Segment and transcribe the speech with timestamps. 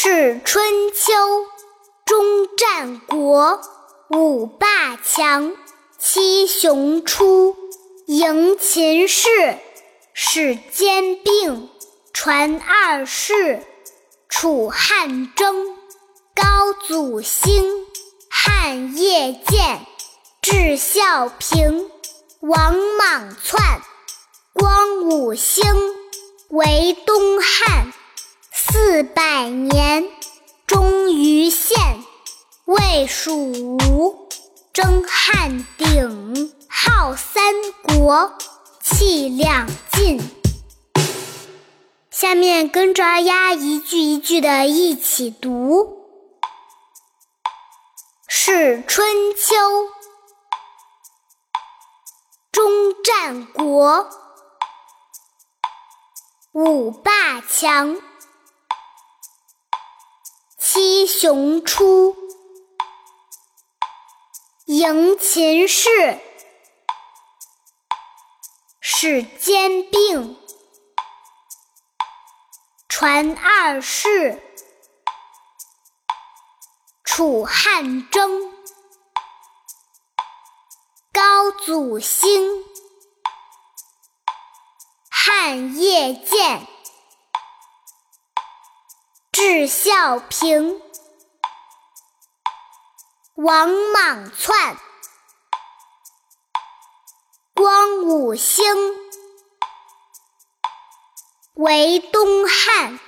[0.00, 0.64] 是春
[0.94, 1.12] 秋，
[2.04, 3.60] 中战国，
[4.10, 5.56] 五霸强，
[5.98, 7.56] 七雄出，
[8.06, 9.58] 迎秦氏，
[10.14, 11.68] 使兼并，
[12.12, 13.66] 传二世，
[14.28, 15.76] 楚汉争，
[16.32, 17.68] 高祖兴，
[18.30, 19.84] 汉业建，
[20.40, 21.90] 至孝平，
[22.38, 23.82] 王莽篡，
[24.52, 25.64] 光武兴，
[26.50, 27.87] 为东汉。
[29.14, 30.08] 百年，
[30.66, 31.76] 终于现；
[32.64, 34.28] 魏、蜀、吴
[34.72, 38.32] 争汉鼎，号三国，
[38.82, 40.20] 气两晋。
[42.10, 46.06] 下面跟着二丫一句一句的一起读：
[48.26, 49.54] 是春秋，
[52.50, 54.08] 中战国，
[56.52, 57.96] 五霸强。
[60.78, 62.14] 七雄出，
[64.66, 66.20] 迎秦氏，
[68.80, 70.38] 使兼并，
[72.88, 74.40] 传二世，
[77.02, 78.52] 楚汉争，
[81.12, 82.64] 高祖兴，
[85.10, 86.68] 汉业建。
[89.40, 90.82] 至孝平，
[93.36, 94.76] 王莽篡，
[97.54, 98.64] 光武兴，
[101.54, 102.98] 为东汉。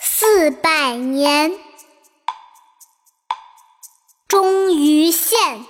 [0.00, 1.56] 四百年，
[4.26, 5.64] 终于现。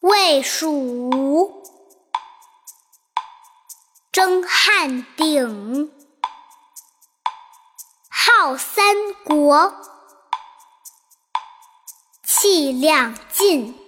[0.00, 1.63] 魏蜀吴。
[4.14, 5.92] 争汉鼎，
[8.08, 9.74] 号三国，
[12.24, 13.83] 气两晋。